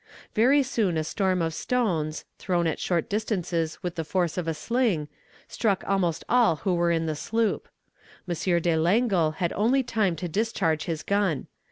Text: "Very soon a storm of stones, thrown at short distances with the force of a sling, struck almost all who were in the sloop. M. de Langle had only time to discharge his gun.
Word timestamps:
"Very 0.33 0.63
soon 0.63 0.97
a 0.97 1.03
storm 1.03 1.43
of 1.43 1.53
stones, 1.53 2.25
thrown 2.39 2.65
at 2.65 2.79
short 2.79 3.07
distances 3.07 3.77
with 3.83 3.93
the 3.93 4.03
force 4.03 4.35
of 4.35 4.47
a 4.47 4.53
sling, 4.55 5.09
struck 5.47 5.83
almost 5.87 6.23
all 6.27 6.55
who 6.55 6.73
were 6.73 6.89
in 6.89 7.05
the 7.05 7.15
sloop. 7.15 7.69
M. 8.27 8.35
de 8.63 8.75
Langle 8.77 9.33
had 9.33 9.53
only 9.53 9.83
time 9.83 10.15
to 10.15 10.27
discharge 10.27 10.85
his 10.85 11.03
gun. 11.03 11.45